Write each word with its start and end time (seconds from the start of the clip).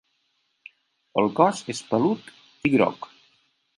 El 1.23 1.29
cos 1.41 1.61
és 1.75 1.81
'pelut' 1.91 2.33
i 2.71 2.73
groc. 2.77 3.07